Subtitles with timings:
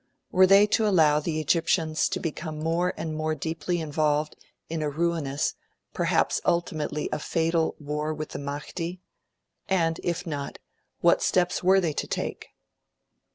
[0.31, 4.35] Were they to allow the Egyptians to become more and more deeply involved
[4.67, 5.53] in a ruinous,
[5.93, 8.99] perhaps ultimately a fatal, war with the Mahdi?
[9.69, 10.57] And, if not,
[11.01, 12.47] what steps were they to take?